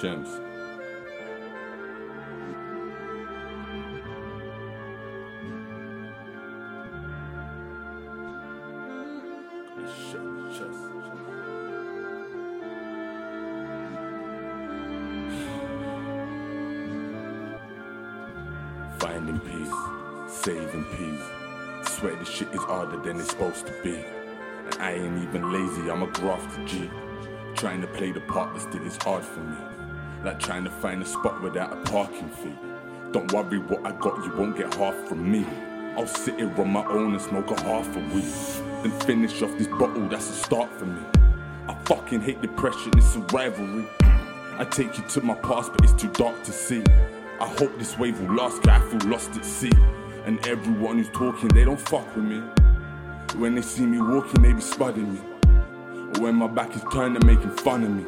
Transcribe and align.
Shams. 0.00 0.28
Finding 18.98 19.40
peace, 19.40 19.72
saving 20.28 20.84
peace. 20.84 21.88
Swear 21.88 22.16
this 22.16 22.28
shit 22.28 22.48
is 22.48 22.60
harder 22.60 22.98
than 22.98 23.18
it's 23.18 23.30
supposed 23.30 23.66
to 23.66 23.72
be. 23.82 23.94
And 23.94 24.74
I 24.78 24.92
ain't 24.92 25.22
even 25.22 25.50
lazy, 25.50 25.90
I'm 25.90 26.02
a 26.02 26.06
grafted 26.08 26.66
G. 26.66 26.90
Trying 27.54 27.80
to 27.80 27.86
play 27.86 28.12
the 28.12 28.20
part, 28.20 28.52
but 28.52 28.60
still 28.60 28.84
it's 28.84 29.02
hard 29.02 29.24
for 29.24 29.40
me. 29.40 29.75
Like 30.26 30.40
trying 30.40 30.64
to 30.64 30.70
find 30.70 31.00
a 31.00 31.04
spot 31.04 31.40
without 31.40 31.72
a 31.72 31.76
parking 31.88 32.28
fee. 32.28 32.52
Don't 33.12 33.32
worry 33.32 33.60
what 33.60 33.86
I 33.86 33.92
got, 33.92 34.24
you 34.24 34.36
won't 34.36 34.56
get 34.56 34.74
half 34.74 34.96
from 35.06 35.30
me. 35.30 35.46
I'll 35.96 36.08
sit 36.08 36.40
here 36.40 36.52
on 36.60 36.68
my 36.68 36.84
own 36.84 37.12
and 37.12 37.22
smoke 37.22 37.48
a 37.52 37.62
half 37.62 37.94
a 37.94 38.00
week. 38.12 38.24
Then 38.82 38.90
finish 39.02 39.40
off 39.42 39.56
this 39.56 39.68
bottle, 39.68 40.08
that's 40.08 40.28
a 40.28 40.32
start 40.32 40.68
for 40.80 40.86
me. 40.86 41.00
I 41.68 41.74
fucking 41.84 42.22
hate 42.22 42.42
depression, 42.42 42.90
it's 42.96 43.14
a 43.14 43.20
rivalry. 43.20 43.86
I 44.58 44.64
take 44.68 44.98
you 44.98 45.04
to 45.04 45.20
my 45.20 45.34
past, 45.34 45.70
but 45.70 45.84
it's 45.84 45.92
too 45.92 46.10
dark 46.14 46.42
to 46.42 46.50
see. 46.50 46.82
I 47.40 47.46
hope 47.46 47.78
this 47.78 47.96
wave 47.96 48.20
will 48.20 48.34
last, 48.34 48.64
cause 48.64 48.82
I 48.82 48.98
feel 48.98 49.08
lost 49.08 49.36
at 49.36 49.44
sea. 49.44 49.70
And 50.24 50.44
everyone 50.48 50.98
who's 50.98 51.08
talking, 51.10 51.50
they 51.50 51.64
don't 51.64 51.80
fuck 51.80 52.16
with 52.16 52.24
me. 52.24 52.40
When 53.36 53.54
they 53.54 53.62
see 53.62 53.86
me 53.86 54.00
walking, 54.00 54.42
they 54.42 54.54
be 54.54 54.60
spudding 54.60 55.12
me. 55.12 55.20
Or 56.16 56.24
when 56.24 56.34
my 56.34 56.48
back 56.48 56.74
is 56.74 56.82
turned, 56.92 57.14
they're 57.14 57.36
making 57.36 57.52
fun 57.58 57.84
of 57.84 57.90
me. 57.90 58.04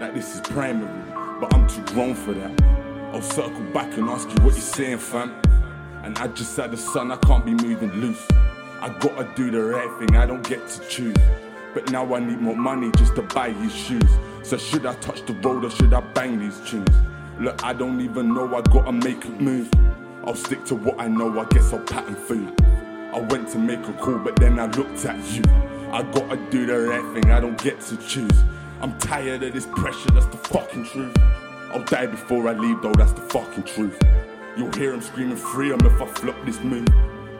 Like 0.00 0.14
this 0.14 0.34
is 0.34 0.40
primary, 0.40 0.88
but 1.40 1.52
I'm 1.54 1.66
too 1.66 1.82
grown 1.94 2.14
for 2.14 2.34
that. 2.34 2.62
I'll 3.12 3.22
circle 3.22 3.62
back 3.72 3.96
and 3.96 4.08
ask 4.08 4.28
you 4.28 4.44
what 4.44 4.52
you're 4.52 4.60
saying, 4.60 4.98
fam. 4.98 5.34
And 6.04 6.16
I 6.18 6.28
just 6.28 6.56
had 6.56 6.72
a 6.72 6.76
son, 6.76 7.10
I 7.10 7.16
can't 7.16 7.44
be 7.44 7.54
moving 7.54 7.92
loose. 7.92 8.24
I 8.80 8.88
gotta 9.00 9.28
do 9.34 9.50
the 9.50 9.62
right 9.62 9.98
thing, 9.98 10.16
I 10.16 10.26
don't 10.26 10.46
get 10.46 10.68
to 10.68 10.88
choose. 10.88 11.16
But 11.74 11.90
now 11.90 12.14
I 12.14 12.20
need 12.20 12.40
more 12.40 12.56
money 12.56 12.90
just 12.96 13.14
to 13.16 13.22
buy 13.22 13.52
these 13.52 13.74
shoes. 13.74 14.10
So 14.42 14.56
should 14.58 14.86
I 14.86 14.94
touch 14.94 15.24
the 15.26 15.32
road 15.34 15.64
or 15.64 15.70
should 15.70 15.92
I 15.92 16.00
bang 16.00 16.38
these 16.38 16.58
tunes? 16.60 16.94
Look, 17.38 17.64
I 17.64 17.72
don't 17.72 18.00
even 18.00 18.34
know, 18.34 18.54
I 18.56 18.60
gotta 18.62 18.92
make 18.92 19.24
a 19.24 19.30
move. 19.30 19.70
I'll 20.24 20.34
stick 20.34 20.64
to 20.66 20.74
what 20.74 21.00
I 21.00 21.08
know, 21.08 21.40
I 21.40 21.46
guess 21.46 21.72
I'll 21.72 21.80
pattern 21.80 22.14
food. 22.14 22.54
I 22.60 23.18
went 23.18 23.48
to 23.50 23.58
make 23.58 23.86
a 23.88 23.92
call, 23.94 24.18
but 24.18 24.36
then 24.36 24.58
I 24.58 24.66
looked 24.66 25.04
at 25.04 25.18
you. 25.32 25.42
I 25.90 26.02
gotta 26.02 26.36
do 26.50 26.66
the 26.66 26.78
right 26.80 27.14
thing, 27.14 27.30
I 27.32 27.40
don't 27.40 27.60
get 27.62 27.80
to 27.80 27.96
choose. 27.96 28.44
I'm 28.82 28.96
tired 28.98 29.42
of 29.42 29.52
this 29.52 29.66
pressure, 29.66 30.10
that's 30.12 30.24
the 30.26 30.38
fucking 30.38 30.86
truth. 30.86 31.14
I'll 31.70 31.84
die 31.84 32.06
before 32.06 32.48
I 32.48 32.54
leave, 32.54 32.80
though, 32.80 32.94
that's 32.94 33.12
the 33.12 33.20
fucking 33.20 33.64
truth. 33.64 34.00
You'll 34.56 34.72
hear 34.72 34.94
him 34.94 35.02
screaming 35.02 35.36
free 35.36 35.70
him 35.70 35.80
if 35.84 36.00
I 36.00 36.06
flop 36.06 36.36
this 36.46 36.58
move. 36.60 36.88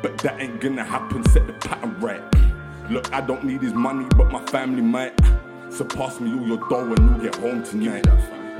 But 0.02 0.18
that 0.18 0.38
ain't 0.38 0.60
gonna 0.60 0.84
happen, 0.84 1.24
set 1.30 1.46
the 1.46 1.54
pattern 1.54 1.98
right. 1.98 2.22
Look, 2.90 3.10
I 3.14 3.22
don't 3.22 3.42
need 3.44 3.62
his 3.62 3.72
money, 3.72 4.06
but 4.16 4.30
my 4.30 4.44
family 4.46 4.82
might. 4.82 5.18
So 5.70 5.84
pass 5.86 6.20
me 6.20 6.30
all 6.38 6.46
your 6.46 6.58
dough 6.68 6.92
and 6.92 6.98
you'll 6.98 7.30
get 7.30 7.36
home 7.36 7.62
tonight. 7.62 8.06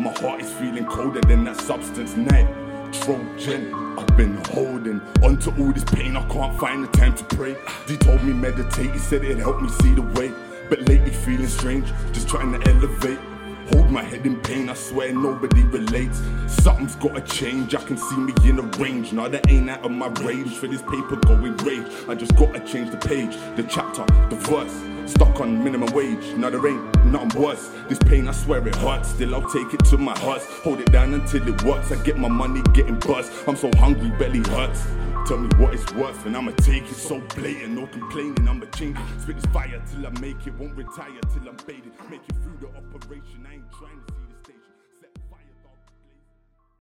My 0.01 0.13
heart 0.13 0.41
is 0.41 0.51
feeling 0.53 0.87
colder 0.87 1.21
than 1.21 1.45
that 1.45 1.57
substance 1.57 2.17
night. 2.17 2.49
Trojan, 2.93 3.75
I've 3.99 4.17
been 4.17 4.43
holding 4.47 5.03
onto 5.23 5.51
all 5.63 5.73
this 5.73 5.85
pain. 5.85 6.17
I 6.17 6.27
can't 6.29 6.59
find 6.59 6.85
the 6.85 6.89
time 6.89 7.15
to 7.15 7.25
pray. 7.25 7.57
He 7.87 7.99
told 7.99 8.23
me 8.23 8.33
meditate, 8.33 8.93
he 8.93 8.99
said 8.99 9.23
it'd 9.23 9.39
help 9.39 9.61
me 9.61 9.69
see 9.69 9.95
the 9.95 10.03
way. 10.03 10.33
But 10.71 10.89
lately 10.89 11.11
feeling 11.11 11.49
strange, 11.49 11.93
just 12.13 12.29
trying 12.29 12.53
to 12.53 12.71
elevate. 12.71 13.19
Hold 13.73 13.91
my 13.91 14.03
head 14.03 14.27
in 14.27 14.41
pain, 14.41 14.69
I 14.69 14.75
swear 14.75 15.13
nobody 15.13 15.63
relates. 15.65 16.21
Something's 16.49 16.97
gotta 16.97 17.21
change, 17.21 17.75
I 17.75 17.83
can 17.83 17.97
see 17.97 18.17
me 18.17 18.33
in 18.45 18.59
a 18.59 18.63
range. 18.79 19.13
Now 19.13 19.29
that 19.29 19.49
ain't 19.49 19.71
out 19.71 19.85
of 19.85 19.93
my 19.93 20.09
range 20.25 20.57
for 20.57 20.67
this 20.67 20.83
paper 20.83 21.17
going 21.17 21.57
rage. 21.59 21.87
I 22.09 22.15
just 22.15 22.35
gotta 22.37 22.61
change 22.61 22.91
the 22.91 22.97
page, 22.97 23.37
the 23.57 23.63
chapter, 23.69 24.05
the 24.29 24.37
verse. 24.37 24.75
Stuck 25.11 25.41
on 25.41 25.63
minimum 25.65 25.93
wage, 25.93 26.35
now 26.37 26.51
there 26.51 26.67
ain't 26.67 27.05
nothing 27.07 27.41
worse. 27.41 27.71
This 27.89 27.99
pain, 27.99 28.29
I 28.29 28.33
swear 28.33 28.67
it 28.67 28.75
hurts. 28.77 29.09
Still, 29.09 29.35
I'll 29.35 29.51
take 29.51 29.73
it 29.73 29.85
to 29.87 29.99
my 29.99 30.19
heart. 30.19 30.43
Hold 30.65 30.81
it 30.81 30.91
down 30.93 31.15
until 31.15 31.47
it 31.49 31.63
works. 31.65 31.91
I 31.91 32.03
get 32.03 32.19
my 32.19 32.29
money 32.29 32.63
getting 32.73 32.99
buzzed. 32.99 33.33
I'm 33.49 33.57
so 33.57 33.71
hungry, 33.77 34.11
belly 34.19 34.41
hurts. 34.51 34.85
Tell 35.27 35.39
me 35.39 35.49
what 35.59 35.75
it's 35.75 35.93
worth, 35.95 36.27
and 36.27 36.37
I'ma 36.37 36.53
take 36.53 36.85
it 36.85 36.95
so 36.95 37.21
blatant. 37.37 37.75
No 37.75 37.87
complaining, 37.87 38.49
I'ma 38.49 38.67
change 38.75 38.99
it. 38.99 39.21
Spit 39.21 39.37
this 39.37 39.47
fire 39.53 39.83
till 39.91 40.07
I 40.07 40.11
make 40.21 40.47
it. 40.47 40.55
Won't 40.59 40.77
retire 40.77 41.21
till 41.33 41.49
I'm 41.49 41.57
baited. 41.67 41.93
Make 42.11 42.23
it 42.29 42.37
through. 42.43 42.60
I 43.51 43.55
ain't 43.55 43.73
trying 43.73 44.01
to. 44.07 44.20